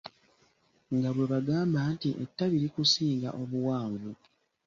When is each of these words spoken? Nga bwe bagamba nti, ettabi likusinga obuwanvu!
Nga 0.95 1.09
bwe 1.15 1.25
bagamba 1.33 1.79
nti, 1.93 2.09
ettabi 2.23 2.55
likusinga 2.63 3.29
obuwanvu! 3.41 4.11